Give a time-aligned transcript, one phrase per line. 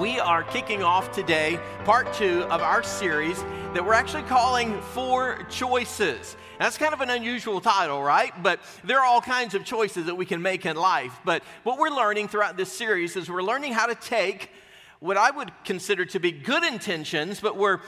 [0.00, 3.40] We are kicking off today part two of our series
[3.74, 6.36] that we're actually calling Four Choices.
[6.58, 8.32] That's kind of an unusual title, right?
[8.42, 11.12] But there are all kinds of choices that we can make in life.
[11.24, 14.50] But what we're learning throughout this series is we're learning how to take
[14.98, 17.80] what I would consider to be good intentions, but we're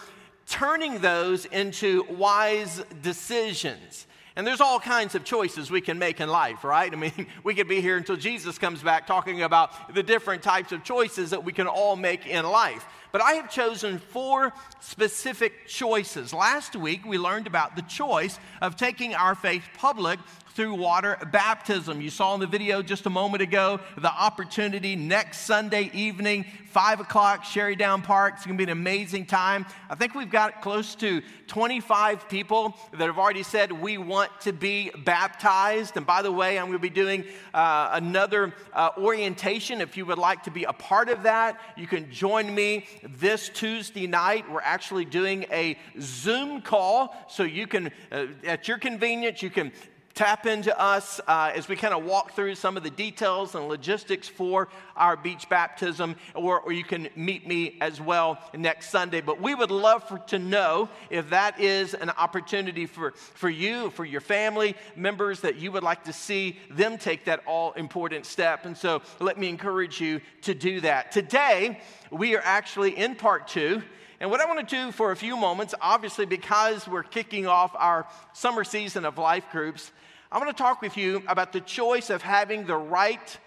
[0.46, 4.06] turning those into wise decisions.
[4.36, 6.92] And there's all kinds of choices we can make in life, right?
[6.92, 10.72] I mean, we could be here until Jesus comes back talking about the different types
[10.72, 12.86] of choices that we can all make in life.
[13.12, 16.34] But I have chosen four specific choices.
[16.34, 20.18] Last week, we learned about the choice of taking our faith public
[20.56, 22.00] through water baptism.
[22.00, 27.00] You saw in the video just a moment ago the opportunity next Sunday evening, 5
[27.00, 28.34] o'clock, Cherie Down Park.
[28.36, 29.66] It's going to be an amazing time.
[29.90, 34.52] I think we've got close to 25 people that have already said we want to
[34.54, 35.98] be baptized.
[35.98, 39.82] And by the way, I'm going to be doing uh, another uh, orientation.
[39.82, 43.50] If you would like to be a part of that, you can join me this
[43.50, 44.50] Tuesday night.
[44.50, 49.70] We're actually doing a Zoom call, so you can, uh, at your convenience, you can
[50.16, 53.68] tap into us uh, as we kind of walk through some of the details and
[53.68, 59.20] logistics for our beach baptism, or, or you can meet me as well next Sunday.
[59.20, 63.90] But we would love for, to know if that is an opportunity for, for you,
[63.90, 68.24] for your family members, that you would like to see them take that all important
[68.24, 68.64] step.
[68.64, 71.12] And so let me encourage you to do that.
[71.12, 71.78] Today,
[72.10, 73.82] we are actually in part two.
[74.18, 77.72] And what I want to do for a few moments, obviously, because we're kicking off
[77.76, 79.92] our summer season of life groups,
[80.36, 83.38] I want to talk with you about the choice of having the right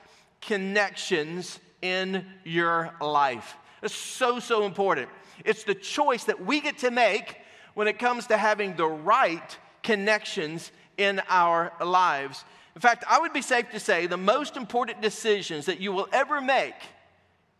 [0.41, 3.57] connections in your life.
[3.83, 5.07] It's so, so important.
[5.45, 7.37] It's the choice that we get to make
[7.75, 12.43] when it comes to having the right connections in our lives.
[12.73, 16.07] In fact, I would be safe to say the most important decisions that you will
[16.11, 16.73] ever make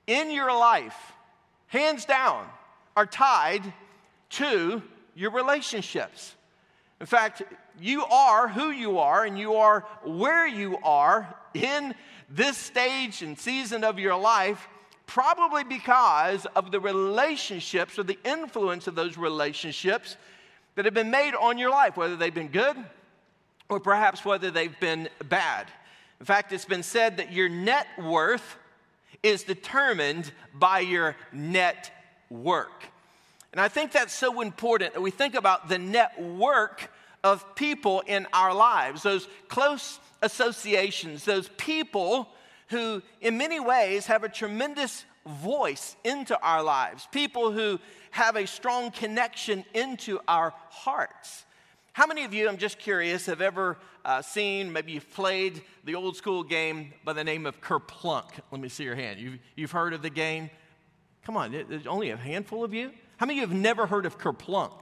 [0.08, 0.98] in your life,
[1.68, 2.48] hands down,
[2.98, 3.62] are tied
[4.32, 4.82] to
[5.14, 6.34] your relationships.
[7.00, 7.44] In fact,
[7.82, 11.94] you are who you are and you are where you are in
[12.30, 14.68] this stage and season of your life,
[15.06, 20.18] probably because of the relationships or the influence of those relationships
[20.76, 22.78] that have been made on your life, whether they've been good
[23.70, 25.68] or perhaps whether they've been bad.
[26.20, 28.58] In fact, it's been said that your net worth
[29.24, 31.92] is determined by your net
[32.30, 32.86] work.
[33.52, 36.92] And I think that's so important that we think about the network
[37.24, 42.30] of people in our lives, those close associations, those people
[42.70, 47.80] who, in many ways, have a tremendous voice into our lives, people who
[48.12, 51.46] have a strong connection into our hearts.
[51.94, 55.96] How many of you, I'm just curious, have ever uh, seen, maybe you've played the
[55.96, 58.30] old school game by the name of Kerplunk?
[58.52, 59.20] Let me see your hand.
[59.20, 60.50] You've, you've heard of the game?
[61.26, 62.92] Come on, there's only a handful of you.
[63.18, 64.80] How many of you have never heard of Kerplunk?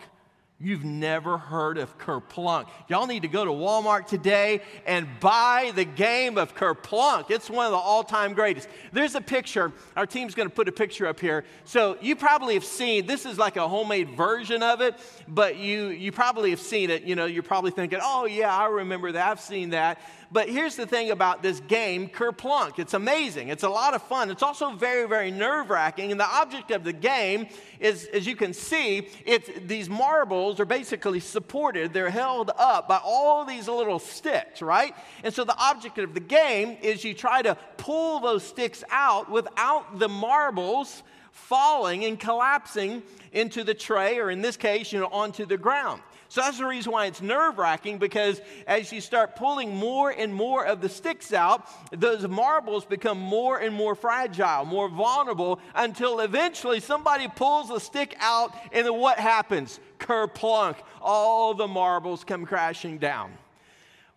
[0.60, 2.68] You've never heard of Kerplunk.
[2.88, 7.30] Y'all need to go to Walmart today and buy the game of Kerplunk.
[7.30, 8.68] It's one of the all time greatest.
[8.92, 9.72] There's a picture.
[9.96, 11.46] Our team's going to put a picture up here.
[11.64, 14.96] So you probably have seen this is like a homemade version of it,
[15.28, 17.04] but you, you probably have seen it.
[17.04, 19.30] You know, you're probably thinking, oh, yeah, I remember that.
[19.30, 20.00] I've seen that.
[20.32, 22.80] But here's the thing about this game, Kerplunk.
[22.80, 23.48] It's amazing.
[23.48, 24.30] It's a lot of fun.
[24.30, 26.12] It's also very, very nerve wracking.
[26.12, 27.48] And the object of the game
[27.80, 31.94] is, as you can see, it's, these marbles are basically supported.
[31.94, 34.96] They're held up by all these little sticks, right?
[35.24, 39.30] And so the object of the game is you try to pull those sticks out
[39.30, 45.08] without the marbles falling and collapsing into the tray, or in this case, you know,
[45.08, 46.02] onto the ground.
[46.30, 50.34] So that's the reason why it's nerve wracking because as you start pulling more and
[50.34, 56.20] more of the sticks out, those marbles become more and more fragile, more vulnerable until
[56.20, 59.80] eventually somebody pulls a stick out and then what happens?
[60.00, 60.76] Kerplunk.
[61.02, 63.32] All the marbles come crashing down.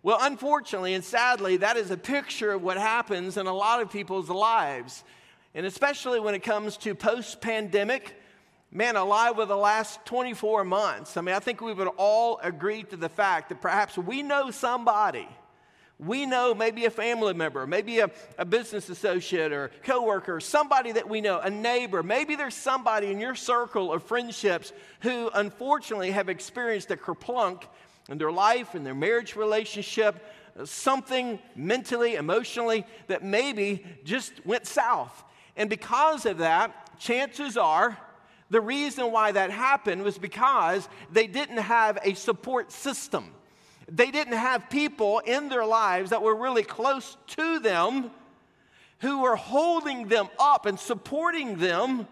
[0.03, 3.91] Well, unfortunately and sadly, that is a picture of what happens in a lot of
[3.91, 5.05] people's lives.
[5.55, 8.20] And especially when it comes to post pandemic,
[8.73, 12.85] man alive with the last 24 months, I mean, I think we would all agree
[12.85, 15.29] to the fact that perhaps we know somebody.
[15.99, 21.07] We know maybe a family member, maybe a, a business associate or coworker, somebody that
[21.07, 22.03] we know, a neighbor.
[22.03, 27.65] Maybe there's somebody in your circle of friendships who unfortunately have experienced a kerplunk
[28.09, 30.25] in their life, in their marriage relationship,
[30.65, 35.25] something mentally, emotionally that maybe just went south.
[35.55, 37.99] And because of that, chances are
[38.51, 43.33] the reason why that happened was because they didn't have a support system.
[43.89, 48.11] They didn't have people in their lives that were really close to them
[49.01, 52.07] who were holding them up and supporting them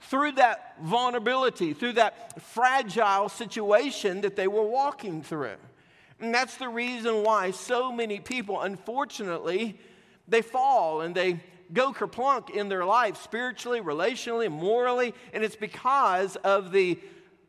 [0.00, 5.56] through that vulnerability, through that fragile situation that they were walking through.
[6.20, 9.78] And that's the reason why so many people, unfortunately,
[10.28, 11.40] they fall and they
[11.72, 16.98] go kerplunk in their life spiritually, relationally, morally, and it's because of the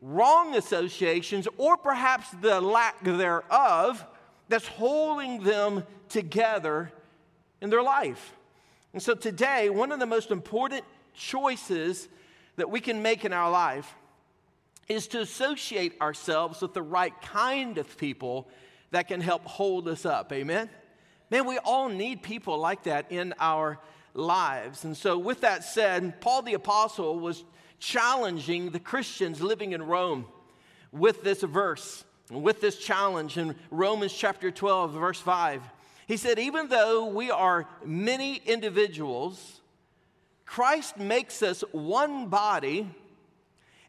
[0.01, 4.05] wrong associations or perhaps the lack thereof
[4.47, 6.91] that's holding them together
[7.61, 8.33] in their life.
[8.93, 12.07] And so today, one of the most important choices
[12.55, 13.93] that we can make in our life
[14.87, 18.47] is to associate ourselves with the right kind of people
[18.91, 20.31] that can help hold us up.
[20.31, 20.69] Amen?
[21.31, 23.79] Man, we all need people like that in our
[24.15, 24.83] lives.
[24.83, 27.43] And so, with that said, Paul the Apostle was
[27.79, 30.25] challenging the Christians living in Rome
[30.91, 35.61] with this verse, with this challenge in Romans chapter 12, verse 5.
[36.07, 39.61] He said, Even though we are many individuals,
[40.45, 42.89] Christ makes us one body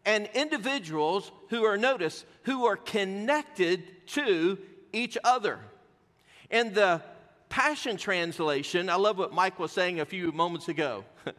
[0.05, 4.59] and individuals who are, notice, who are connected to
[4.93, 5.59] each other.
[6.51, 7.03] In the
[7.49, 11.05] Passion Translation, I love what Mike was saying a few moments ago.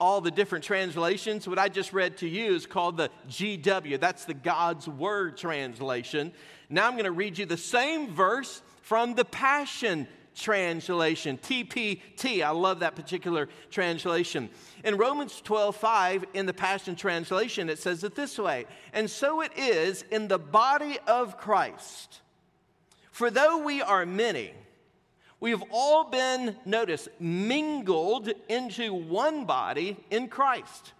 [0.00, 4.00] All the different translations, what I just read to you is called the GW.
[4.00, 6.32] That's the God's Word translation.
[6.70, 12.42] Now I'm going to read you the same verse from the Passion translation, TPT.
[12.42, 14.48] I love that particular translation.
[14.84, 19.42] In Romans 12, 5, in the Passion Translation, it says it this way And so
[19.42, 22.20] it is in the body of Christ.
[23.10, 24.52] For though we are many,
[25.40, 30.92] we have all been, notice, mingled into one body in Christ.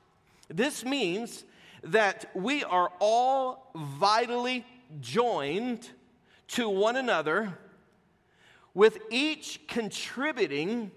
[0.48, 1.44] This means
[1.84, 4.64] that we are all vitally
[5.00, 5.88] joined
[6.48, 7.58] to one another
[8.74, 10.90] with each contributing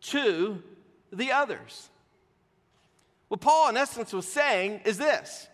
[0.00, 0.62] to
[1.12, 1.88] the others.
[3.28, 5.48] What Paul, in essence, was saying is this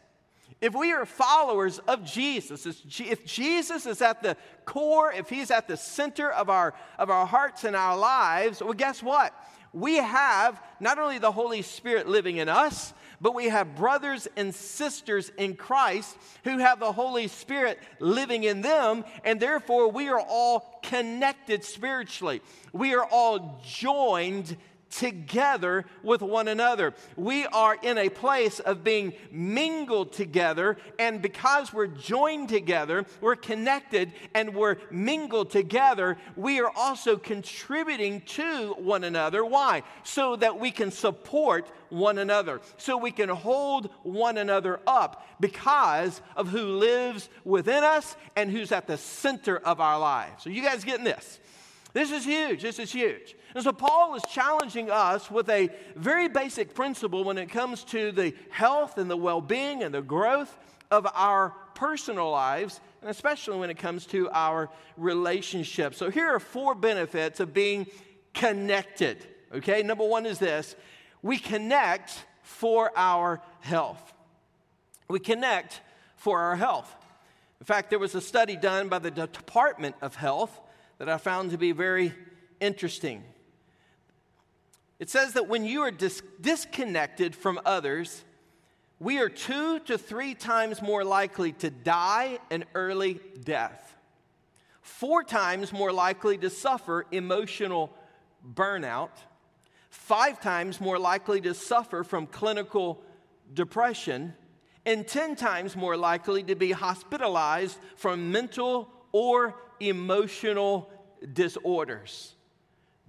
[0.62, 2.66] if we are followers of Jesus,
[3.00, 7.26] if Jesus is at the core, if he's at the center of our, of our
[7.26, 9.34] hearts and our lives, well, guess what?
[9.72, 14.54] We have not only the Holy Spirit living in us, but we have brothers and
[14.54, 20.20] sisters in Christ who have the Holy Spirit living in them, and therefore we are
[20.20, 22.40] all connected spiritually.
[22.72, 24.56] We are all joined
[24.92, 26.94] together with one another.
[27.16, 33.36] We are in a place of being mingled together, and because we're joined together, we're
[33.36, 39.44] connected and we're mingled together, we are also contributing to one another.
[39.44, 39.82] Why?
[40.04, 46.20] So that we can support one another, so we can hold one another up because
[46.36, 50.46] of who lives within us and who's at the center of our lives.
[50.46, 51.38] Are you guys getting this?
[51.92, 52.62] This is huge.
[52.62, 53.36] This is huge.
[53.54, 58.12] And so Paul is challenging us with a very basic principle when it comes to
[58.12, 60.56] the health and the well being and the growth
[60.90, 65.98] of our personal lives, and especially when it comes to our relationships.
[65.98, 67.86] So here are four benefits of being
[68.32, 69.26] connected.
[69.55, 70.76] Okay, number one is this
[71.20, 74.12] we connect for our health.
[75.08, 75.82] We connect
[76.17, 76.94] for our health.
[77.60, 80.58] In fact, there was a study done by the Department of Health
[80.99, 82.13] that I found to be very
[82.61, 83.25] interesting.
[84.99, 88.25] It says that when you are dis- disconnected from others,
[89.01, 93.96] we are two to three times more likely to die an early death,
[94.81, 97.93] four times more likely to suffer emotional
[98.55, 99.11] burnout,
[99.91, 103.03] five times more likely to suffer from clinical
[103.55, 104.34] depression,
[104.87, 110.91] and 10 times more likely to be hospitalized from mental or emotional
[111.32, 112.34] disorders.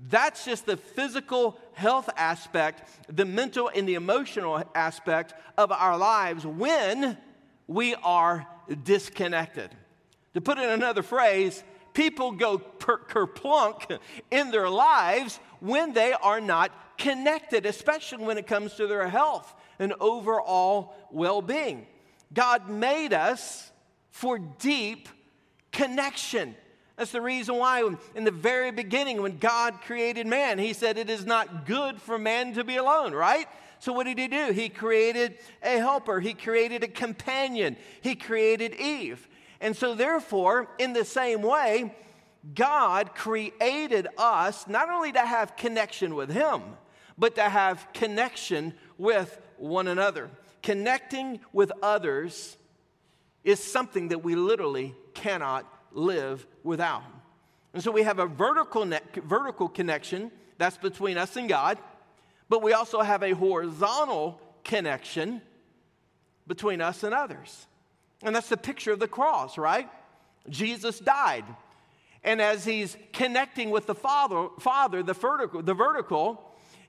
[0.09, 6.45] That's just the physical health aspect, the mental and the emotional aspect of our lives
[6.45, 7.17] when
[7.67, 8.45] we are
[8.83, 9.69] disconnected.
[10.33, 13.99] To put it in another phrase, people go per- kerplunk
[14.31, 19.53] in their lives when they are not connected, especially when it comes to their health
[19.79, 21.87] and overall well being.
[22.33, 23.71] God made us
[24.09, 25.07] for deep
[25.73, 26.55] connection.
[26.95, 31.09] That's the reason why, in the very beginning, when God created man, He said, It
[31.09, 33.47] is not good for man to be alone, right?
[33.79, 34.51] So, what did He do?
[34.53, 39.27] He created a helper, He created a companion, He created Eve.
[39.59, 41.93] And so, therefore, in the same way,
[42.53, 46.61] God created us not only to have connection with Him,
[47.17, 50.29] but to have connection with one another.
[50.61, 52.55] Connecting with others
[53.43, 57.03] is something that we literally cannot live without.
[57.73, 61.77] And so we have a vertical, ne- vertical connection that's between us and God,
[62.49, 65.41] but we also have a horizontal connection
[66.47, 67.67] between us and others.
[68.21, 69.89] And that's the picture of the cross, right?
[70.49, 71.45] Jesus died.
[72.23, 76.41] And as he's connecting with the Father, Father the vertical, the vertical,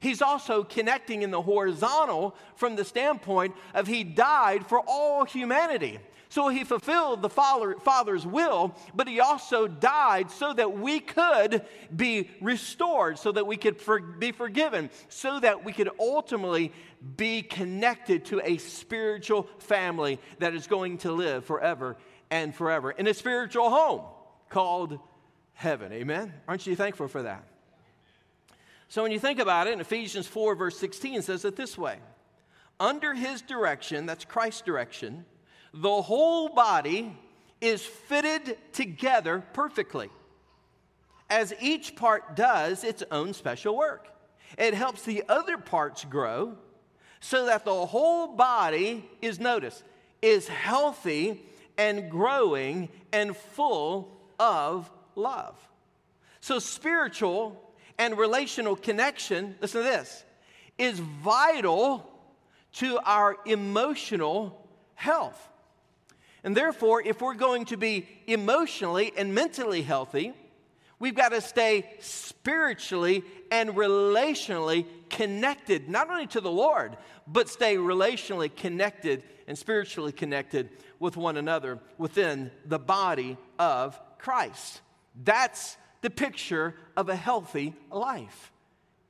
[0.05, 5.99] he's also connecting in the horizontal from the standpoint of he died for all humanity.
[6.29, 11.65] So he fulfilled the father, Father's will, but he also died so that we could
[11.95, 16.73] be restored, so that we could for, be forgiven, so that we could ultimately
[17.17, 21.97] be connected to a spiritual family that is going to live forever
[22.31, 24.03] and forever in a spiritual home
[24.49, 24.99] called
[25.53, 25.93] heaven.
[25.93, 26.35] Amen?
[26.49, 27.54] Aren't you thankful for that?
[28.89, 31.99] So when you think about it, in Ephesians 4, verse 16 says it this way
[32.79, 35.25] Under his direction, that's Christ's direction,
[35.73, 37.17] the whole body
[37.61, 40.11] is fitted together perfectly,
[41.31, 44.09] as each part does its own special work.
[44.59, 46.57] It helps the other parts grow
[47.21, 49.83] so that the whole body is, notice,
[50.21, 51.43] is healthy
[51.79, 55.57] and growing and full of love.
[56.41, 57.61] So, spiritual
[57.99, 60.25] and relational connection, listen to this,
[60.79, 62.11] is vital
[62.73, 65.49] to our emotional health.
[66.43, 70.35] And therefore, if we're going to be emotionally and mentally healthy,
[70.99, 76.97] we've got to stay spiritually and relationally connected, not only to the Lord,
[77.27, 84.81] but stay relationally connected and spiritually connected with one another within the body of Christ.
[85.23, 88.53] That's the picture of a healthy life,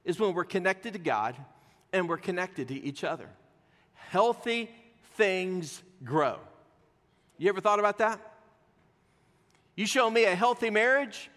[0.04, 1.34] is when we're connected to God
[1.92, 3.28] and we're connected to each other.
[3.94, 4.70] Healthy
[5.16, 6.38] things grow.
[7.36, 8.20] You ever thought about that?
[9.74, 11.30] You show me a healthy marriage,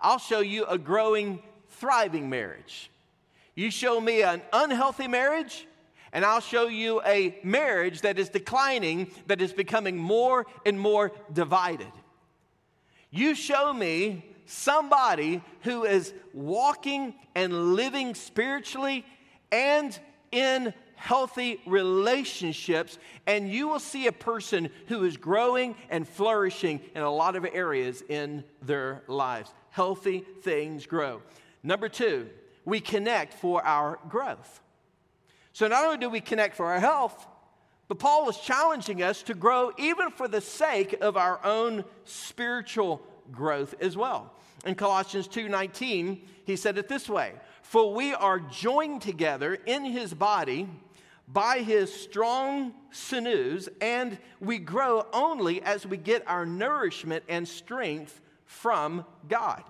[0.00, 2.90] I'll show you a growing, thriving marriage.
[3.54, 5.64] You show me an unhealthy marriage,
[6.12, 11.12] and I'll show you a marriage that is declining, that is becoming more and more
[11.32, 11.92] divided.
[13.12, 19.04] You show me somebody who is walking and living spiritually
[19.52, 19.98] and
[20.32, 27.02] in healthy relationships, and you will see a person who is growing and flourishing in
[27.02, 29.52] a lot of areas in their lives.
[29.70, 31.22] Healthy things grow.
[31.62, 32.28] Number two,
[32.64, 34.60] we connect for our growth.
[35.52, 37.26] So not only do we connect for our health,
[37.86, 43.02] but Paul is challenging us to grow even for the sake of our own spiritual
[43.30, 44.32] growth as well.
[44.64, 50.14] In Colossians 2:19, he said it this way: "For we are joined together in his
[50.14, 50.68] body
[51.28, 58.20] by his strong sinews, and we grow only as we get our nourishment and strength
[58.46, 59.62] from God.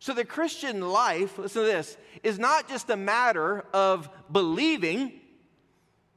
[0.00, 5.12] So the Christian life, listen to this, is not just a matter of believing.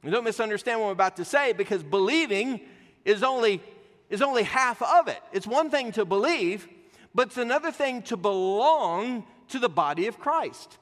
[0.02, 2.60] And don't misunderstand what I'm about to say, because believing
[3.04, 3.62] is only,
[4.10, 5.20] is only half of it.
[5.32, 6.68] It's one thing to believe,
[7.14, 10.78] but it's another thing to belong to the body of Christ.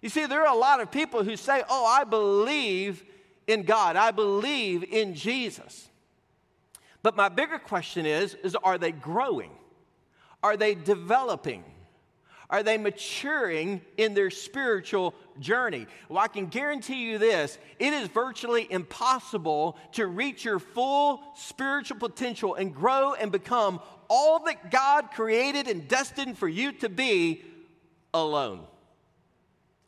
[0.00, 3.04] You see, there are a lot of people who say, Oh, I believe
[3.46, 5.88] in God, I believe in Jesus.
[7.02, 9.50] But my bigger question is, is are they growing?
[10.42, 11.64] Are they developing?
[12.48, 15.86] Are they maturing in their spiritual journey?
[16.08, 21.98] Well, I can guarantee you this it is virtually impossible to reach your full spiritual
[21.98, 27.44] potential and grow and become all that God created and destined for you to be
[28.12, 28.64] alone.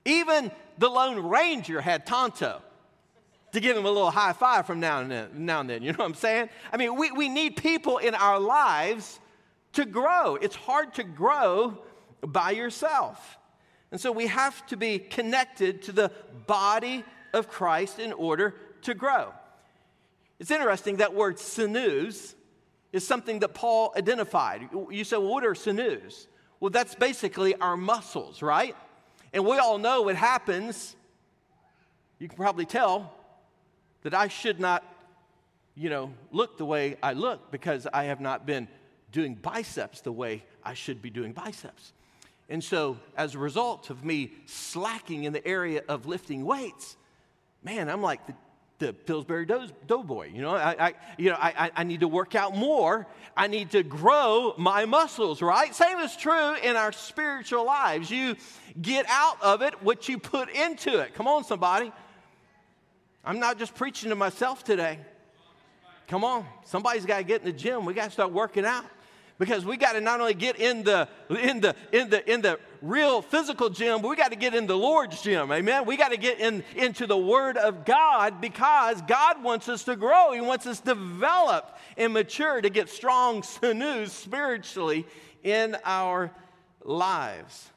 [0.05, 2.63] Even the Lone Ranger had Tonto
[3.53, 5.31] to give him a little high five from now and then.
[5.35, 6.49] Now and then you know what I'm saying?
[6.73, 9.21] I mean, we, we need people in our lives
[9.75, 10.37] to grow.
[10.37, 11.79] It's hard to grow
[12.21, 13.39] by yourself.
[13.91, 16.11] And so we have to be connected to the
[16.47, 19.33] body of Christ in order to grow.
[20.39, 22.35] It's interesting that word sinews
[22.92, 24.68] is something that Paul identified.
[24.90, 26.26] You say, well, what are sinews?
[26.61, 28.75] Well, that's basically our muscles, right?
[29.33, 30.97] And we all know what happens.
[32.18, 33.12] You can probably tell
[34.02, 34.85] that I should not,
[35.75, 38.68] you know, look the way I look because I have not been
[39.12, 41.92] doing biceps the way I should be doing biceps.
[42.49, 46.97] And so, as a result of me slacking in the area of lifting weights,
[47.62, 48.35] man, I'm like the
[48.79, 50.31] the Pillsbury Doughboy.
[50.33, 53.07] You know, I, I you know, I, I need to work out more.
[53.37, 55.75] I need to grow my muscles, right?
[55.75, 58.11] Same is true in our spiritual lives.
[58.11, 58.37] You
[58.81, 61.15] get out of it what you put into it.
[61.15, 61.93] Come on, somebody.
[63.25, 64.99] I'm not just preaching to myself today.
[66.07, 67.85] Come on, somebody's got to get in the gym.
[67.85, 68.85] We got to start working out
[69.38, 72.59] because we got to not only get in the in the in the in the
[72.83, 75.52] real physical gym, but we got to get in the Lord's gym.
[75.52, 75.87] Amen.
[75.87, 79.97] We got to get in into the Word of God because God wants us to
[79.97, 80.33] grow.
[80.33, 85.07] He wants us to develop and mature to get strong sinews spiritually
[85.42, 86.33] in our
[86.85, 87.71] lives.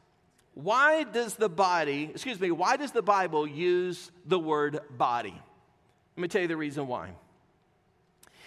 [0.53, 5.39] Why does the body, excuse me, why does the Bible use the word body?
[6.17, 7.11] Let me tell you the reason why.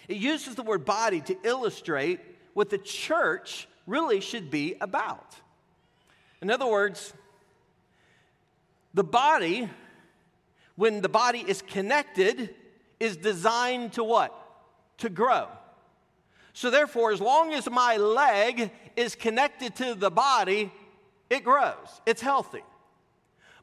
[0.06, 2.20] It uses the word body to illustrate
[2.54, 5.36] what the church really should be about.
[6.40, 7.12] In other words,
[8.94, 9.68] the body,
[10.76, 12.54] when the body is connected,
[13.00, 14.32] is designed to what?
[14.98, 15.48] To grow.
[16.52, 20.72] So, therefore, as long as my leg is connected to the body,
[21.28, 22.62] it grows, it's healthy.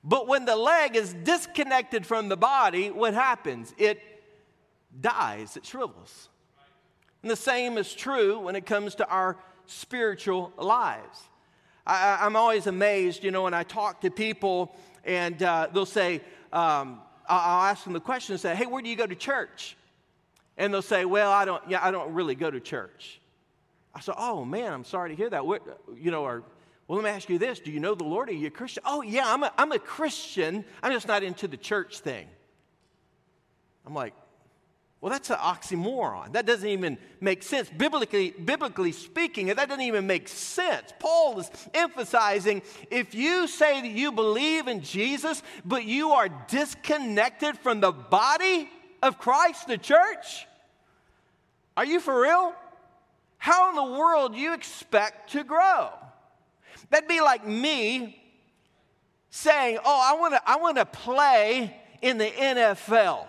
[0.03, 3.73] But when the leg is disconnected from the body, what happens?
[3.77, 4.01] It
[4.99, 6.27] dies, it shrivels.
[7.21, 11.19] And the same is true when it comes to our spiritual lives.
[11.85, 16.21] I, am always amazed, you know, when I talk to people and uh, they'll say,
[16.53, 19.75] um, I'll ask them the question and say, hey, where do you go to church?
[20.57, 23.19] And they'll say, well, I don't, yeah, I don't really go to church.
[23.95, 25.45] I said, oh man, I'm sorry to hear that.
[25.45, 25.61] What,
[25.95, 26.43] you know, or,
[26.87, 27.59] well, let me ask you this.
[27.59, 28.29] Do you know the Lord?
[28.29, 28.83] Are you a Christian?
[28.85, 30.65] Oh yeah, I'm a, I'm a Christian.
[30.83, 32.27] I'm just not into the church thing.
[33.85, 34.13] I'm like,
[35.01, 36.33] well, that's an oxymoron.
[36.33, 37.67] That doesn't even make sense.
[37.69, 40.93] Biblically, biblically speaking, that doesn't even make sense.
[40.99, 47.57] Paul is emphasizing if you say that you believe in Jesus, but you are disconnected
[47.57, 48.69] from the body
[49.01, 50.45] of Christ, the church,
[51.75, 52.53] are you for real?
[53.37, 55.89] How in the world do you expect to grow?
[56.91, 58.21] That'd be like me
[59.31, 63.25] saying, Oh, I wanna, I wanna play in the NFL.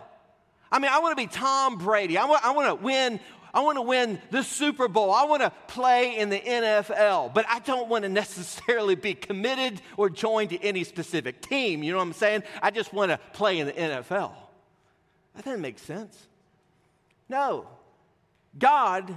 [0.73, 2.17] I mean, I want to be Tom Brady.
[2.17, 3.21] I want, I want to win.
[3.55, 5.13] I want to win the Super Bowl.
[5.13, 9.83] I want to play in the NFL, but I don't want to necessarily be committed
[9.99, 11.83] or joined to any specific team.
[11.83, 12.45] You know what I'm saying?
[12.63, 14.33] I just want to play in the NFL.
[15.35, 16.17] That doesn't make sense.
[17.29, 17.67] No.
[18.59, 19.17] God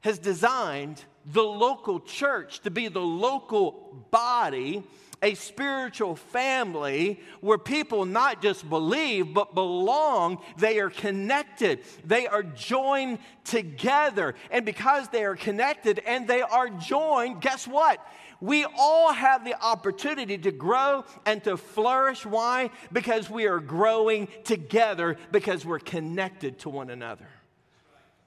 [0.00, 4.84] has designed the local church to be the local body
[5.22, 10.42] a spiritual family where people not just believe, but belong.
[10.56, 14.34] They are connected, they are joined together.
[14.50, 18.04] And because they are connected and they are joined, guess what?
[18.40, 22.24] We all have the opportunity to grow and to flourish.
[22.24, 22.70] Why?
[22.90, 27.28] Because we are growing together, because we're connected to one another.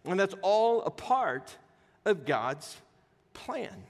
[0.05, 1.57] And that's all a part
[2.05, 2.77] of God's
[3.33, 3.83] plan.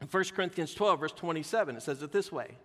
[0.00, 2.56] In 1 Corinthians 12, verse 27, it says it this way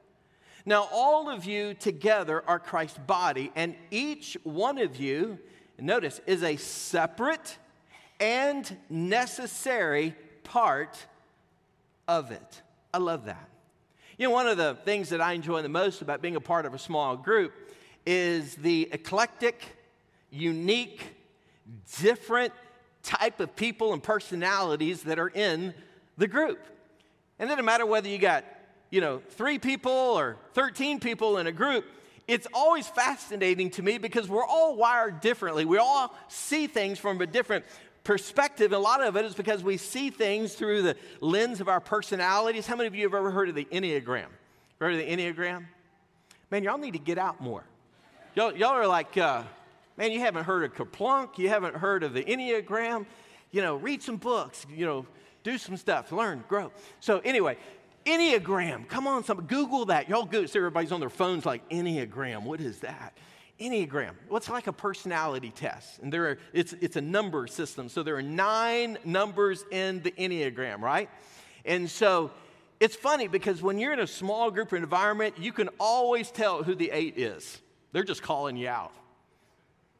[0.65, 5.39] Now, all of you together are Christ's body, and each one of you,
[5.79, 7.57] notice, is a separate
[8.19, 11.05] and necessary part
[12.07, 12.61] of it.
[12.93, 13.49] I love that.
[14.17, 16.65] You know, one of the things that I enjoy the most about being a part
[16.65, 17.51] of a small group
[18.05, 19.63] is the eclectic,
[20.29, 21.15] unique,
[21.99, 22.53] different
[23.03, 25.73] type of people and personalities that are in
[26.17, 26.59] the group.
[27.37, 28.45] And it doesn't matter whether you got,
[28.89, 31.85] you know, three people or 13 people in a group.
[32.27, 35.65] It's always fascinating to me because we're all wired differently.
[35.65, 37.65] We all see things from a different
[38.03, 38.71] perspective.
[38.71, 42.65] A lot of it is because we see things through the lens of our personalities.
[42.65, 44.27] How many of you have ever heard of the Enneagram?
[44.79, 45.65] Heard of the Enneagram?
[46.49, 47.63] Man, y'all need to get out more.
[48.35, 49.43] Y'all, y'all are like, uh,
[49.97, 53.05] man, you haven't heard of Kerplunk, you haven't heard of the Enneagram.
[53.51, 55.05] You know, read some books, you know,
[55.43, 56.71] do some stuff, learn, grow.
[56.99, 57.57] So, anyway,
[58.05, 58.87] Enneagram.
[58.87, 60.09] Come on, some Google that.
[60.09, 60.45] Y'all go.
[60.45, 62.43] See, everybody's on their phones like Enneagram.
[62.43, 63.17] What is that?
[63.59, 64.11] Enneagram.
[64.27, 65.99] What's like a personality test?
[65.99, 67.87] And there are, it's, it's a number system.
[67.87, 71.09] So there are nine numbers in the Enneagram, right?
[71.63, 72.31] And so
[72.79, 76.75] it's funny because when you're in a small group environment, you can always tell who
[76.75, 77.61] the eight is.
[77.91, 78.91] They're just calling you out.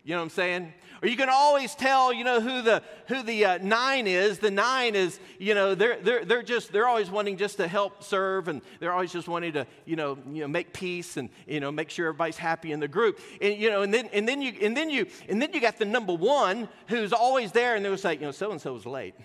[0.06, 0.74] You know what I'm saying?
[1.02, 4.40] Or you can always tell, you know, who the who the uh, nine is.
[4.40, 8.04] The nine is, you know, they're they're they're just they're always wanting just to help
[8.04, 11.62] serve, and they're always just wanting to, you know, you know, make peace and you
[11.62, 13.20] know make sure everybody's happy in the group.
[13.42, 15.78] And you know, and then and then you and then you and then you got
[15.78, 18.86] the number one who's always there, and they'll say, you know, so and so was
[18.86, 19.16] late.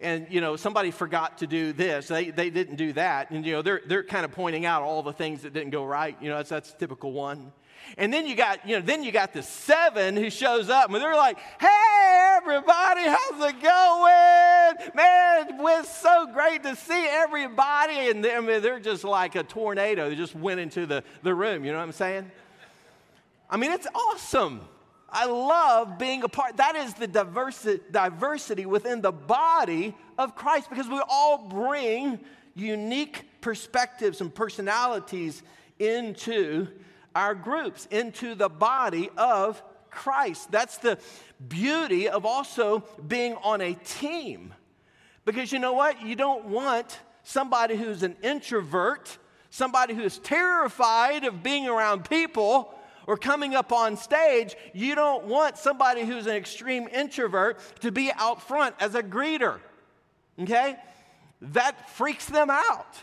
[0.00, 3.52] and you know somebody forgot to do this they, they didn't do that and you
[3.52, 6.28] know they're, they're kind of pointing out all the things that didn't go right you
[6.28, 7.52] know that's, that's typical one
[7.96, 11.02] and then you got you know then you got the seven who shows up and
[11.02, 14.92] they're like hey everybody how's it going?
[14.94, 18.10] Man it's so great to see everybody.
[18.10, 21.34] And they, I mean, they're just like a tornado they just went into the, the
[21.34, 22.30] room you know what i'm saying?
[23.48, 24.60] I mean it's awesome.
[25.10, 26.58] I love being a part.
[26.58, 32.20] That is the diversity, diversity within the body of Christ because we all bring
[32.54, 35.42] unique perspectives and personalities
[35.78, 36.68] into
[37.14, 40.50] our groups, into the body of Christ.
[40.50, 40.98] That's the
[41.48, 44.54] beauty of also being on a team.
[45.24, 46.02] Because you know what?
[46.02, 49.18] You don't want somebody who's an introvert,
[49.50, 52.74] somebody who's terrified of being around people
[53.06, 58.12] or coming up on stage, you don't want somebody who's an extreme introvert to be
[58.14, 59.60] out front as a greeter.
[60.38, 60.76] Okay?
[61.40, 63.02] That freaks them out.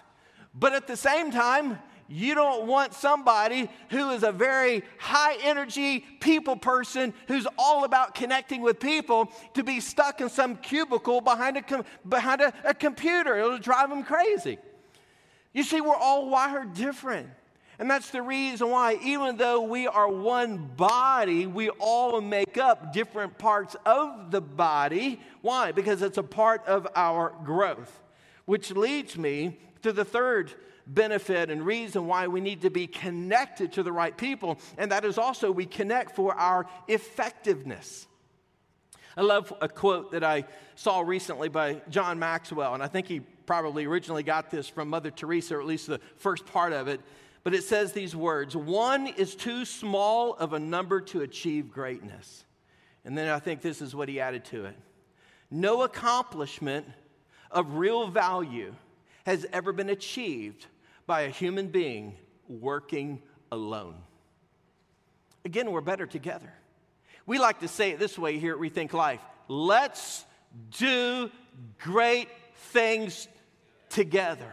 [0.53, 6.05] But at the same time, you don't want somebody who is a very high energy
[6.19, 11.57] people person who's all about connecting with people to be stuck in some cubicle behind
[11.57, 13.35] a, com- behind a, a computer.
[13.37, 14.59] It'll drive them crazy.
[15.51, 17.29] You see, we're all wired different.
[17.79, 22.93] And that's the reason why, even though we are one body, we all make up
[22.93, 25.19] different parts of the body.
[25.41, 25.71] Why?
[25.71, 28.01] Because it's a part of our growth.
[28.45, 30.53] Which leads me to the third
[30.87, 35.05] benefit and reason why we need to be connected to the right people, and that
[35.05, 38.07] is also we connect for our effectiveness.
[39.17, 40.45] I love a quote that I
[40.75, 45.11] saw recently by John Maxwell, and I think he probably originally got this from Mother
[45.11, 46.99] Teresa, or at least the first part of it.
[47.43, 52.43] But it says these words One is too small of a number to achieve greatness.
[53.05, 54.75] And then I think this is what he added to it
[55.49, 56.87] No accomplishment
[57.51, 58.73] of real value
[59.25, 60.65] has ever been achieved
[61.05, 62.15] by a human being
[62.47, 63.95] working alone.
[65.43, 66.51] Again, we're better together.
[67.25, 70.25] We like to say it this way here at Rethink Life let's
[70.77, 71.29] do
[71.79, 72.29] great
[72.71, 73.27] things
[73.89, 74.51] together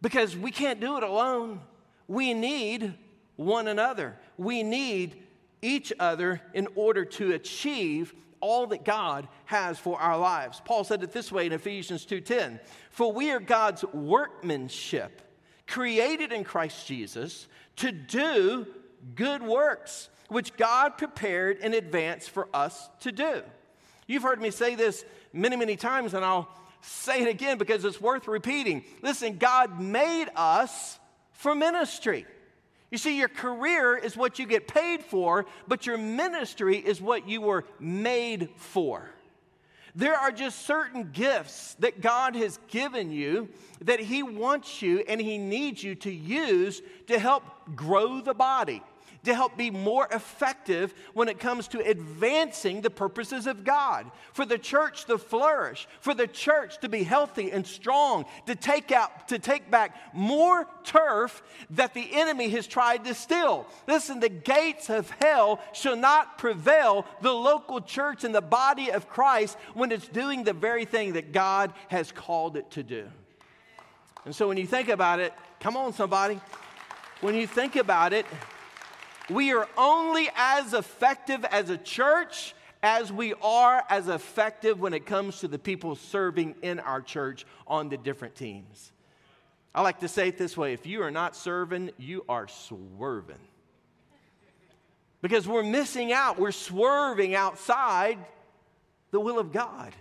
[0.00, 1.60] because we can't do it alone.
[2.08, 2.94] We need
[3.36, 4.18] one another.
[4.36, 5.16] We need
[5.62, 10.60] each other in order to achieve all that God has for our lives.
[10.64, 15.22] Paul said it this way in Ephesians 2:10, "For we are God's workmanship,
[15.66, 18.66] created in Christ Jesus to do
[19.14, 23.42] good works, which God prepared in advance for us to do."
[24.06, 26.48] You've heard me say this many, many times and I'll
[26.82, 28.84] say it again because it's worth repeating.
[29.02, 30.98] Listen, God made us
[31.30, 32.26] for ministry.
[32.92, 37.26] You see, your career is what you get paid for, but your ministry is what
[37.26, 39.10] you were made for.
[39.94, 43.48] There are just certain gifts that God has given you
[43.80, 48.82] that He wants you and He needs you to use to help grow the body
[49.24, 54.44] to help be more effective when it comes to advancing the purposes of God, for
[54.44, 59.28] the church to flourish, for the church to be healthy and strong, to take out
[59.28, 63.66] to take back more turf that the enemy has tried to steal.
[63.86, 69.08] Listen, the gates of hell shall not prevail the local church and the body of
[69.08, 73.06] Christ when it's doing the very thing that God has called it to do.
[74.24, 76.40] And so when you think about it, come on somebody.
[77.20, 78.26] When you think about it,
[79.30, 85.06] we are only as effective as a church as we are as effective when it
[85.06, 88.92] comes to the people serving in our church on the different teams.
[89.74, 93.38] I like to say it this way if you are not serving, you are swerving.
[95.22, 98.18] Because we're missing out, we're swerving outside
[99.12, 99.92] the will of God.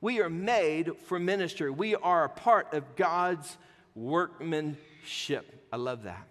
[0.00, 3.58] We are made for ministry, we are a part of God's
[3.94, 5.68] workmanship.
[5.70, 6.26] I love that.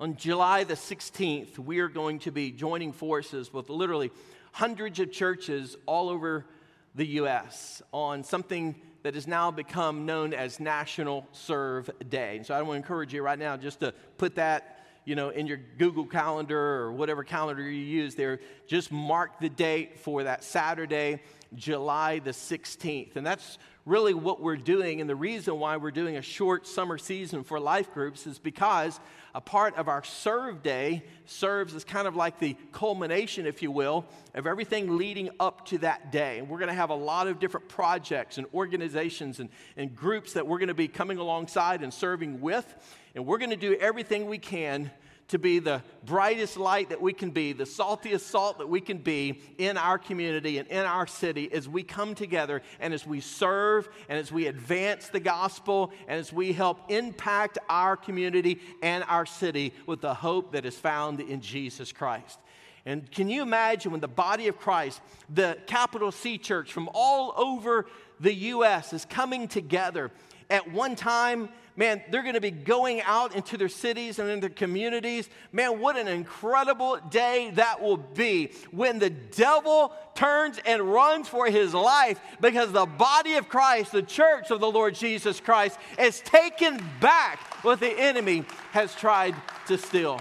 [0.00, 4.10] On July the 16th, we are going to be joining forces with literally
[4.50, 6.46] hundreds of churches all over
[6.94, 7.82] the U.S.
[7.92, 12.38] on something that has now become known as National Serve Day.
[12.38, 15.28] And so I want to encourage you right now just to put that you know,
[15.28, 20.22] in your Google Calendar or whatever calendar you use there, just mark the date for
[20.22, 21.20] that Saturday,
[21.54, 23.16] July the 16th.
[23.16, 25.00] And that's really what we're doing.
[25.00, 29.00] And the reason why we're doing a short summer season for life groups is because
[29.34, 33.70] a part of our serve day serves as kind of like the culmination, if you
[33.70, 36.38] will, of everything leading up to that day.
[36.38, 40.34] And we're going to have a lot of different projects and organizations and, and groups
[40.34, 42.74] that we're going to be coming alongside and serving with.
[43.14, 44.90] And we're going to do everything we can
[45.30, 48.98] to be the brightest light that we can be, the saltiest salt that we can
[48.98, 53.20] be in our community and in our city as we come together and as we
[53.20, 59.04] serve and as we advance the gospel and as we help impact our community and
[59.08, 62.38] our city with the hope that is found in Jesus Christ.
[62.84, 67.32] And can you imagine when the body of Christ, the capital C church from all
[67.36, 67.86] over
[68.18, 70.10] the U.S., is coming together
[70.50, 71.48] at one time
[71.80, 75.30] man, they're going to be going out into their cities and in their communities.
[75.50, 81.46] Man, what an incredible day that will be when the devil turns and runs for
[81.46, 86.20] his life because the body of Christ, the church of the Lord Jesus Christ, is
[86.20, 89.34] taken back what the enemy has tried
[89.66, 90.20] to steal.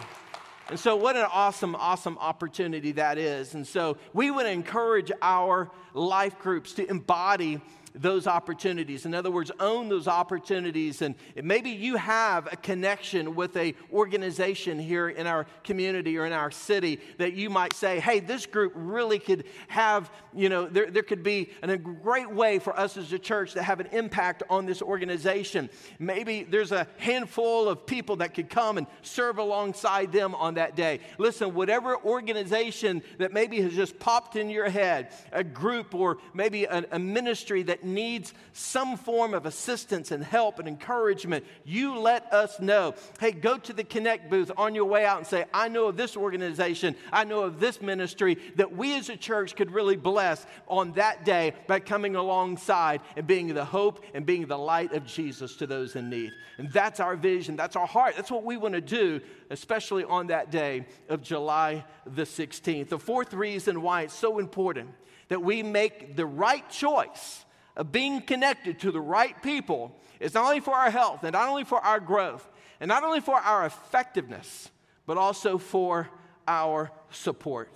[0.70, 3.56] And so, what an awesome, awesome opportunity that is.
[3.56, 7.60] And so, we would encourage our life groups to embody
[8.00, 9.06] those opportunities.
[9.06, 11.02] In other words, own those opportunities.
[11.02, 16.34] And maybe you have a connection with a organization here in our community or in
[16.34, 20.90] our city that you might say, hey, this group really could have, you know, there,
[20.90, 23.88] there could be an, a great way for us as a church to have an
[23.88, 25.70] impact on this organization.
[26.00, 30.76] Maybe there's a handful of people that could come and serve alongside them on that
[30.76, 31.02] day.
[31.18, 36.64] Listen, whatever organization that maybe has just popped in your head, a group or maybe
[36.64, 42.32] a, a ministry that needs some form of assistance and help and encouragement, you let
[42.34, 42.96] us know.
[43.20, 45.98] Hey, go to the Connect booth on your way out and say, I know of
[45.98, 50.46] this organization, I know of this ministry that we as a church could really bless
[50.68, 55.06] on that day by coming alongside and being the hope and being the light of
[55.06, 56.32] Jesus to those in need.
[56.58, 60.28] And that's our vision, that's our heart, that's what we want to do, especially on
[60.28, 62.90] that day of July the 16th.
[62.90, 64.90] The fourth reason why it's so important
[65.30, 67.46] that we make the right choice
[67.80, 71.48] of being connected to the right people is not only for our health and not
[71.48, 72.46] only for our growth
[72.82, 74.70] and not only for our effectiveness,
[75.06, 76.10] but also for
[76.46, 77.72] our support.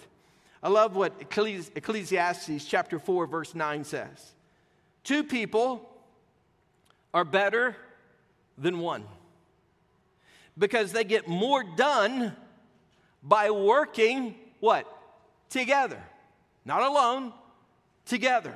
[0.62, 4.34] I love what Ecclesiastes chapter 4, verse 9 says.
[5.06, 5.89] Two people
[7.13, 7.78] are better
[8.58, 9.06] than one
[10.58, 12.36] because they get more done
[13.24, 14.86] by working what?
[15.50, 16.04] Together.
[16.66, 17.32] Not alone,
[18.06, 18.54] together.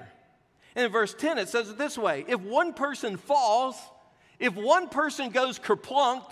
[0.78, 3.76] And in verse 10, it says it this way If one person falls,
[4.38, 6.24] if one person goes kerplunk,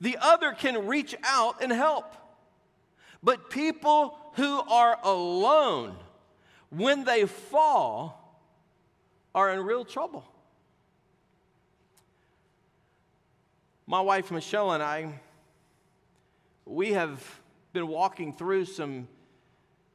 [0.00, 2.16] the other can reach out and help.
[3.22, 5.94] But people who are alone,
[6.70, 8.18] when they fall,
[9.32, 10.24] are in real trouble.
[13.86, 15.20] My wife Michelle and I,
[16.64, 17.40] we have
[17.72, 19.06] been walking through some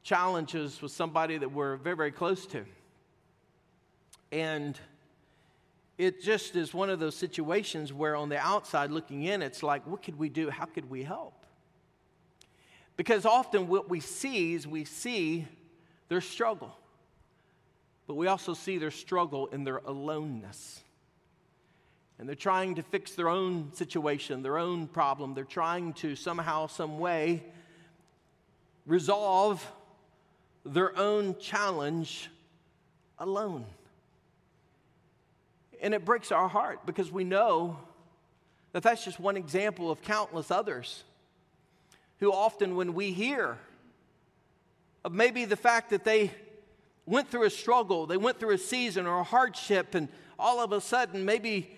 [0.08, 2.64] challenges with somebody that we're very, very close to.
[4.32, 4.78] And
[5.98, 9.86] it just is one of those situations where, on the outside looking in, it's like,
[9.86, 10.48] what could we do?
[10.48, 11.34] How could we help?
[12.96, 15.46] Because often what we see is we see
[16.08, 16.74] their struggle,
[18.06, 20.80] but we also see their struggle in their aloneness.
[22.18, 25.34] And they're trying to fix their own situation, their own problem.
[25.34, 27.42] They're trying to somehow, some way
[28.86, 29.62] resolve
[30.64, 32.30] their own challenge
[33.18, 33.64] alone.
[35.80, 37.78] And it breaks our heart because we know
[38.72, 41.04] that that's just one example of countless others
[42.20, 43.58] who often, when we hear
[45.04, 46.32] of maybe the fact that they
[47.06, 50.72] went through a struggle, they went through a season or a hardship, and all of
[50.72, 51.76] a sudden, maybe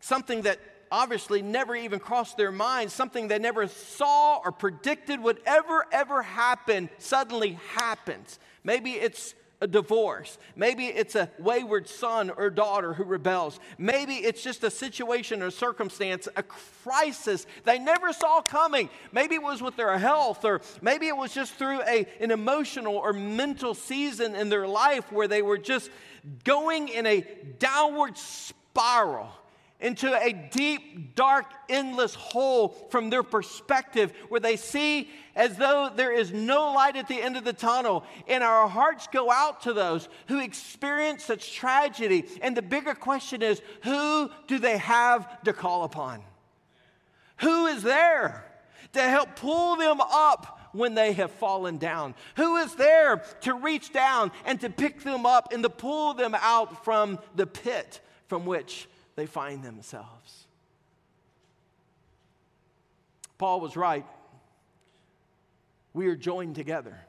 [0.00, 0.58] something that
[0.92, 6.22] obviously never even crossed their mind, something they never saw or predicted would ever, ever
[6.22, 8.38] happen, suddenly happens.
[8.62, 10.38] Maybe it's a divorce.
[10.56, 13.60] Maybe it's a wayward son or daughter who rebels.
[13.78, 18.90] Maybe it's just a situation or circumstance, a crisis they never saw coming.
[19.12, 22.96] Maybe it was with their health, or maybe it was just through a, an emotional
[22.96, 25.90] or mental season in their life where they were just
[26.44, 27.24] going in a
[27.58, 29.30] downward spiral
[29.82, 36.12] into a deep, dark, endless hole from their perspective where they see as though there
[36.12, 38.04] is no light at the end of the tunnel.
[38.28, 42.24] And our hearts go out to those who experience such tragedy.
[42.40, 46.22] And the bigger question is who do they have to call upon?
[47.38, 48.46] Who is there
[48.92, 50.60] to help pull them up?
[50.72, 52.14] when they have fallen down?
[52.36, 56.34] Who is there to reach down and to pick them up and to pull them
[56.34, 60.46] out from the pit from which they find themselves.
[63.38, 64.06] Paul was right.
[65.92, 67.00] We are joined together.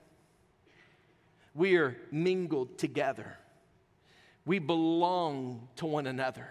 [1.54, 3.38] We are mingled together.
[4.46, 6.48] We belong to one another.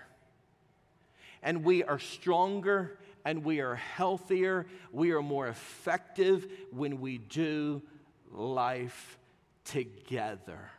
[1.42, 4.66] And we are stronger and we are healthier.
[4.92, 7.82] We are more effective when we do
[8.30, 9.18] life
[9.64, 10.70] together.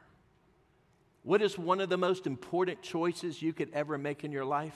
[1.23, 4.75] What is one of the most important choices you could ever make in your life?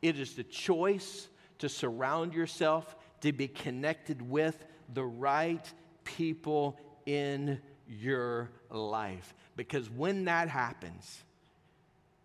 [0.00, 4.64] It is the choice to surround yourself, to be connected with
[4.94, 5.72] the right
[6.04, 9.34] people in your life.
[9.56, 11.22] Because when that happens,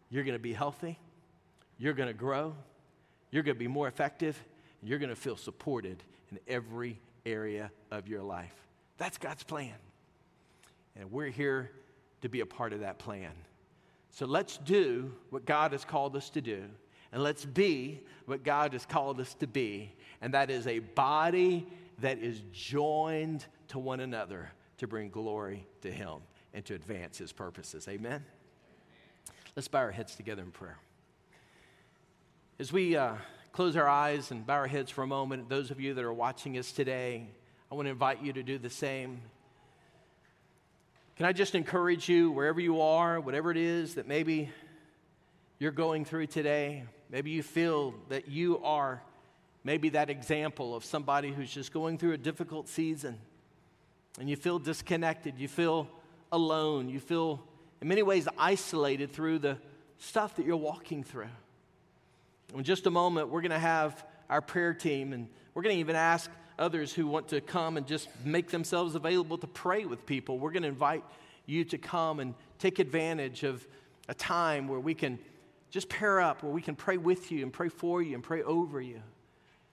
[0.09, 0.99] you're going to be healthy,
[1.77, 2.55] you're going to grow,
[3.31, 4.39] you're going to be more effective,
[4.79, 8.53] and you're going to feel supported in every area of your life.
[8.97, 9.73] That's God's plan.
[10.95, 11.71] And we're here
[12.23, 13.31] to be a part of that plan.
[14.09, 16.63] So let's do what God has called us to do,
[17.11, 21.67] and let's be what God has called us to be, and that is a body
[21.99, 26.19] that is joined to one another to bring glory to Him
[26.53, 27.89] and to advance His purposes.
[27.89, 28.23] Amen?
[29.57, 30.77] Let's bow our heads together in prayer.
[32.57, 33.15] As we uh,
[33.51, 36.13] close our eyes and bow our heads for a moment, those of you that are
[36.13, 37.27] watching us today,
[37.69, 39.21] I want to invite you to do the same.
[41.15, 44.49] Can I just encourage you, wherever you are, whatever it is that maybe
[45.59, 49.03] you're going through today, maybe you feel that you are
[49.63, 53.19] maybe that example of somebody who's just going through a difficult season
[54.19, 55.87] and you feel disconnected, you feel
[56.31, 57.43] alone, you feel
[57.79, 59.57] in many ways isolated through the
[59.99, 61.29] stuff that you're walking through.
[62.55, 65.79] In just a moment, we're going to have our prayer team, and we're going to
[65.79, 70.05] even ask others who want to come and just make themselves available to pray with
[70.05, 70.39] people.
[70.39, 71.03] We're going to invite
[71.45, 73.67] you to come and take advantage of
[74.07, 75.19] a time where we can
[75.69, 78.43] just pair up, where we can pray with you and pray for you and pray
[78.43, 79.01] over you.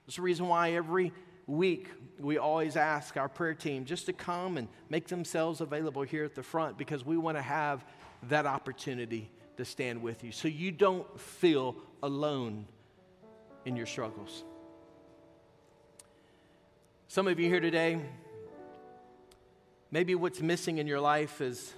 [0.05, 1.13] That's the reason why every
[1.47, 1.89] week
[2.19, 6.35] we always ask our prayer team just to come and make themselves available here at
[6.35, 7.85] the front because we want to have
[8.23, 12.65] that opportunity to stand with you so you don't feel alone
[13.65, 14.43] in your struggles.
[17.13, 17.99] Some of you here today,
[19.91, 21.73] maybe what's missing in your life is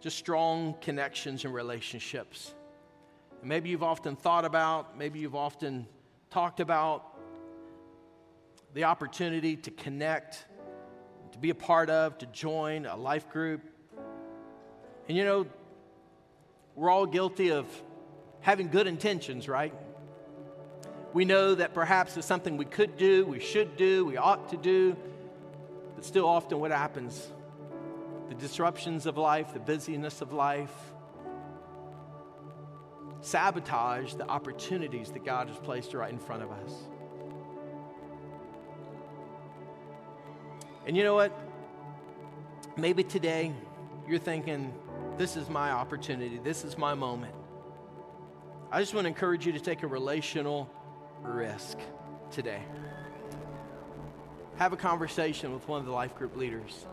[0.00, 2.54] just strong connections and relationships.
[3.42, 5.86] Maybe you've often thought about, maybe you've often
[6.30, 7.14] talked about
[8.72, 10.46] the opportunity to connect,
[11.32, 13.60] to be a part of, to join a life group.
[15.08, 15.46] And you know,
[16.74, 17.66] we're all guilty of
[18.40, 19.74] having good intentions, right?
[21.12, 24.56] We know that perhaps it's something we could do, we should do, we ought to
[24.56, 24.96] do,
[25.96, 27.32] but still often what happens?
[28.28, 30.72] The disruptions of life, the busyness of life,
[33.22, 36.72] sabotage the opportunities that God has placed right in front of us.
[40.86, 41.36] And you know what?
[42.76, 43.52] Maybe today
[44.08, 44.72] you're thinking,
[45.18, 47.34] this is my opportunity, this is my moment.
[48.72, 50.70] I just want to encourage you to take a relational
[51.22, 51.78] risk
[52.30, 52.62] today.
[54.56, 56.86] Have a conversation with one of the life group leaders.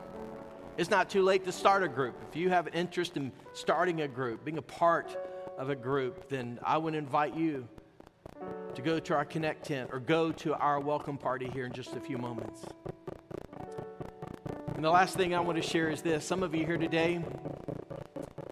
[0.77, 2.15] It's not too late to start a group.
[2.29, 5.17] If you have an interest in starting a group, being a part
[5.57, 7.67] of a group, then I would invite you
[8.75, 11.95] to go to our Connect tent or go to our welcome party here in just
[11.95, 12.63] a few moments.
[14.75, 17.23] And the last thing I want to share is this some of you here today,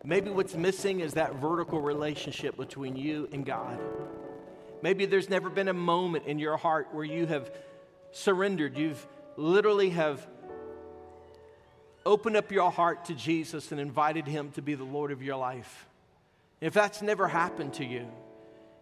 [0.03, 3.79] maybe what's missing is that vertical relationship between you and God.
[4.85, 7.51] Maybe there's never been a moment in your heart where you have
[8.11, 8.77] surrendered.
[8.77, 9.03] You've
[9.35, 10.27] literally have
[12.05, 15.37] opened up your heart to Jesus and invited him to be the Lord of your
[15.37, 15.87] life.
[16.61, 18.05] If that's never happened to you,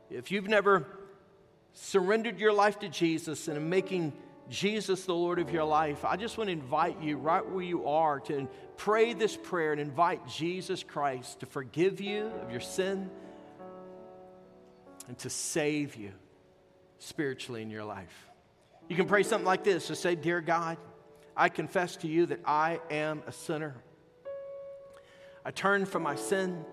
[0.09, 0.85] if you've never
[1.71, 4.11] surrendered your life to Jesus and making
[4.49, 7.87] Jesus the Lord of your life, I just want to invite you right where you
[7.87, 13.09] are to pray this prayer and invite Jesus Christ to forgive you of your sin
[15.07, 16.11] and to save you
[16.99, 18.29] spiritually in your life.
[18.87, 20.77] You can pray something like this to say, Dear God,
[21.35, 23.75] I confess to you that I am a sinner.
[25.45, 26.63] I turn from my sin.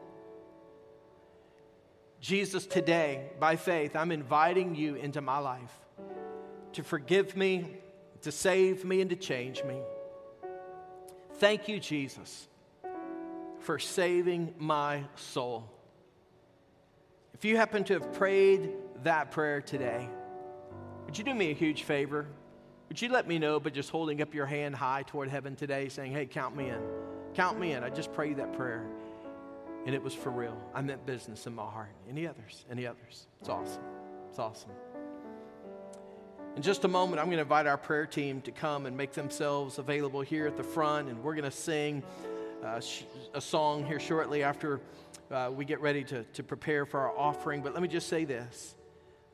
[2.20, 5.72] Jesus, today, by faith, I'm inviting you into my life
[6.74, 7.78] to forgive me,
[8.22, 9.80] to save me, and to change me.
[11.36, 12.46] Thank you, Jesus,
[13.60, 15.68] for saving my soul.
[17.34, 18.70] If you happen to have prayed
[19.02, 20.08] that prayer today,
[21.06, 22.26] would you do me a huge favor?
[22.88, 25.88] Would you let me know by just holding up your hand high toward heaven today,
[25.88, 26.80] saying, Hey, count me in.
[27.34, 27.84] Count me in.
[27.84, 28.84] I just prayed that prayer.
[29.86, 30.60] And it was for real.
[30.74, 31.94] I meant business in my heart.
[32.08, 32.66] Any others?
[32.70, 33.26] Any others?
[33.40, 33.82] It's awesome.
[34.28, 34.70] It's awesome.
[36.56, 39.12] In just a moment, I'm going to invite our prayer team to come and make
[39.12, 42.02] themselves available here at the front, and we're going to sing
[42.64, 43.04] uh, sh-
[43.34, 44.80] a song here shortly after
[45.30, 47.62] uh, we get ready to, to prepare for our offering.
[47.62, 48.74] But let me just say this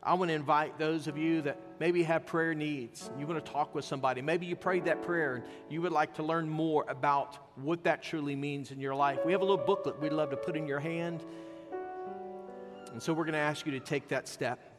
[0.03, 3.11] I want to invite those of you that maybe have prayer needs.
[3.19, 4.23] You want to talk with somebody.
[4.23, 8.03] Maybe you prayed that prayer and you would like to learn more about what that
[8.03, 9.19] truly means in your life.
[9.27, 11.25] We have a little booklet we'd love to put in your hand.
[12.93, 14.73] And so we're going to ask you to take that step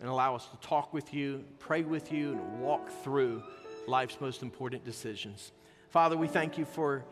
[0.00, 3.42] and allow us to talk with you, pray with you, and walk through
[3.88, 5.50] life's most important decisions.
[5.90, 7.04] Father, we thank you for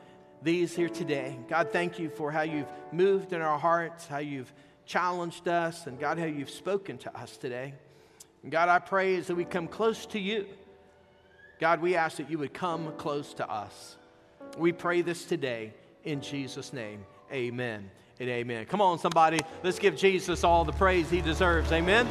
[0.43, 1.39] these here today.
[1.49, 4.53] God, thank you for how you've moved in our hearts, how you've
[4.85, 7.75] challenged us, and God, how you've spoken to us today.
[8.43, 10.47] And God, I pray as that we come close to you.
[11.59, 13.97] God, we ask that you would come close to us.
[14.57, 15.73] We pray this today
[16.05, 17.05] in Jesus' name.
[17.33, 18.67] Amen and amen.
[18.67, 19.41] Come on, somebody.
[19.63, 21.73] Let's give Jesus all the praise he deserves.
[21.73, 22.07] Amen.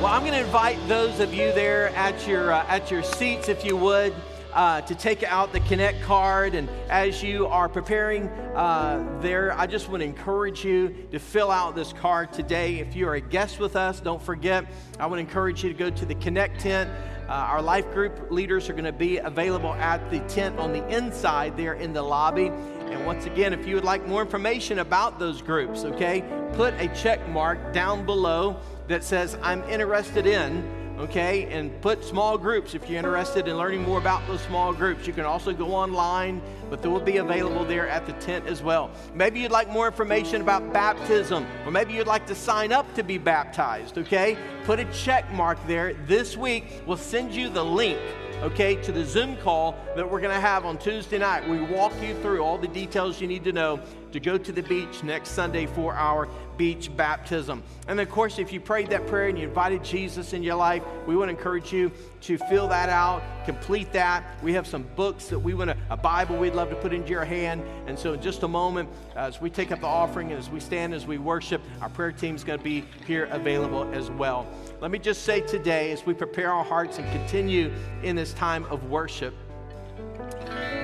[0.00, 3.50] Well, I'm going to invite those of you there at your, uh, at your seats,
[3.50, 4.14] if you would
[4.52, 6.54] uh, to take out the Connect card.
[6.54, 11.50] And as you are preparing uh, there, I just want to encourage you to fill
[11.50, 12.78] out this card today.
[12.78, 14.64] If you are a guest with us, don't forget,
[14.98, 16.90] I want to encourage you to go to the Connect tent.
[17.28, 20.86] Uh, our life group leaders are going to be available at the tent on the
[20.88, 22.46] inside there in the lobby.
[22.46, 26.24] And once again, if you would like more information about those groups, okay,
[26.54, 28.56] put a check mark down below
[28.88, 31.44] that says, I'm interested in okay?
[31.50, 35.06] And put small groups if you're interested in learning more about those small groups.
[35.06, 38.62] You can also go online, but they will be available there at the tent as
[38.62, 38.90] well.
[39.14, 43.02] Maybe you'd like more information about baptism, or maybe you'd like to sign up to
[43.02, 44.36] be baptized, okay?
[44.64, 45.94] Put a check mark there.
[46.06, 47.98] This week, we'll send you the link
[48.42, 51.46] okay, to the Zoom call that we're going to have on Tuesday night.
[51.46, 53.80] We walk you through all the details you need to know
[54.12, 57.62] to go to the beach next Sunday for our beach baptism.
[57.88, 60.82] And of course, if you prayed that prayer and you invited Jesus in your life,
[61.06, 61.90] we want to encourage you
[62.22, 64.24] to fill that out, complete that.
[64.42, 67.08] We have some books that we want to, a Bible we'd love to put into
[67.08, 67.62] your hand.
[67.86, 70.60] And so, in just a moment, as we take up the offering and as we
[70.60, 74.46] stand, as we worship, our prayer team is going to be here available as well.
[74.80, 78.64] Let me just say today, as we prepare our hearts and continue in this time
[78.66, 79.34] of worship,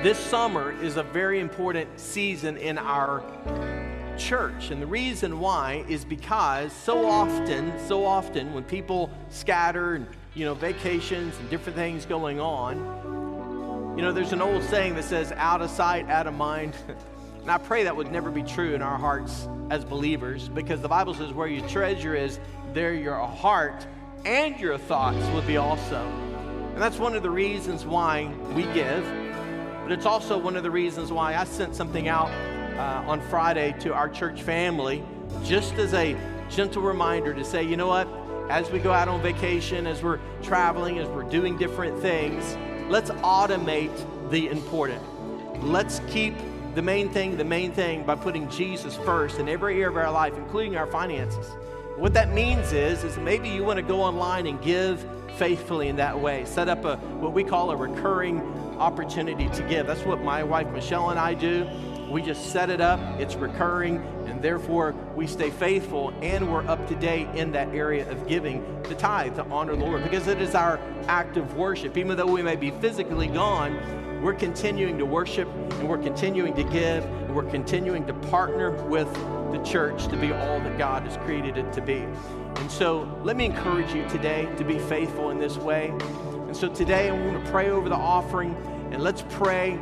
[0.03, 3.23] this summer is a very important season in our
[4.15, 4.69] church.
[4.69, 10.45] And the reason why is because so often, so often, when people scatter and, you
[10.45, 12.77] know, vacations and different things going on,
[13.97, 16.75] you know, there's an old saying that says, out of sight, out of mind.
[17.41, 20.87] and I pray that would never be true in our hearts as believers because the
[20.87, 22.39] Bible says, where your treasure is,
[22.73, 23.87] there your heart
[24.25, 26.05] and your thoughts will be also.
[26.73, 29.03] And that's one of the reasons why we give,
[29.87, 32.29] but it's also one of the reasons why I sent something out
[32.77, 35.01] uh, on Friday to our church family,
[35.45, 36.13] just as a
[36.49, 38.05] gentle reminder to say, you know what,
[38.49, 42.57] as we go out on vacation, as we're traveling, as we're doing different things,
[42.89, 43.97] let's automate
[44.29, 45.01] the important.
[45.63, 46.35] Let's keep
[46.75, 50.11] the main thing the main thing by putting Jesus first in every area of our
[50.11, 51.47] life, including our finances.
[51.95, 55.05] What that means is, is maybe you want to go online and give
[55.37, 56.43] faithfully in that way.
[56.43, 58.41] Set up a what we call a recurring
[58.79, 59.87] opportunity to give.
[59.87, 61.67] That's what my wife Michelle and I do.
[62.09, 63.97] We just set it up, it's recurring,
[64.27, 68.81] and therefore we stay faithful and we're up to date in that area of giving
[68.83, 71.97] the tithe to honor the Lord because it is our act of worship.
[71.97, 73.77] Even though we may be physically gone,
[74.21, 79.11] we're continuing to worship and we're continuing to give and we're continuing to partner with
[79.51, 82.05] the church to be all that God has created it to be.
[82.55, 85.93] And so let me encourage you today to be faithful in this way.
[86.47, 88.55] And so today I want to pray over the offering
[88.91, 89.77] and let's pray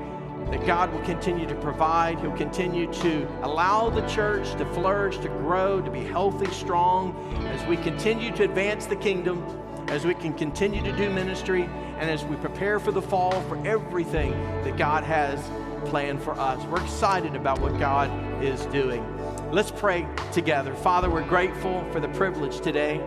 [0.49, 2.19] that God will continue to provide.
[2.19, 7.15] He'll continue to allow the church to flourish, to grow, to be healthy, strong,
[7.51, 9.45] as we continue to advance the kingdom,
[9.89, 13.57] as we can continue to do ministry, and as we prepare for the fall for
[13.65, 14.31] everything
[14.63, 15.39] that God has
[15.87, 16.63] planned for us.
[16.65, 18.09] We're excited about what God
[18.43, 19.05] is doing.
[19.51, 20.73] Let's pray together.
[20.73, 22.97] Father, we're grateful for the privilege today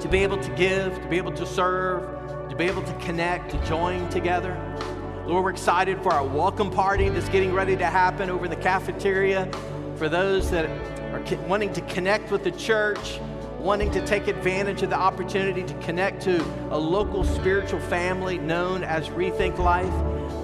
[0.00, 2.19] to be able to give, to be able to serve,
[2.50, 4.58] to be able to connect, to join together.
[5.24, 8.56] Lord, we're excited for our welcome party that's getting ready to happen over in the
[8.56, 9.48] cafeteria.
[9.96, 13.20] For those that are wanting to connect with the church,
[13.60, 18.82] wanting to take advantage of the opportunity to connect to a local spiritual family known
[18.82, 19.92] as Rethink Life.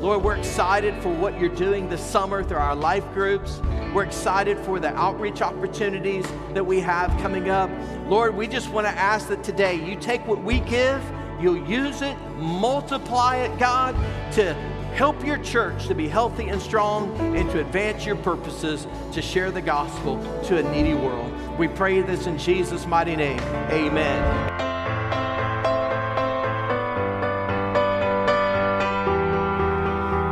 [0.01, 3.61] Lord, we're excited for what you're doing this summer through our life groups.
[3.93, 7.71] We're excited for the outreach opportunities that we have coming up.
[8.07, 11.03] Lord, we just want to ask that today you take what we give,
[11.41, 13.95] you'll use it, multiply it, God,
[14.33, 14.55] to
[14.97, 19.51] Help your church to be healthy and strong and to advance your purposes to share
[19.51, 21.31] the gospel to a needy world.
[21.59, 23.39] We pray this in Jesus' mighty name.
[23.69, 24.23] Amen.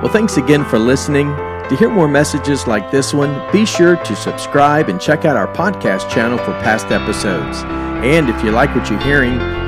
[0.02, 1.26] Well, thanks again for listening.
[1.68, 5.52] To hear more messages like this one, be sure to subscribe and check out our
[5.52, 7.58] podcast channel for past episodes.
[8.02, 9.53] And if you like what you're hearing,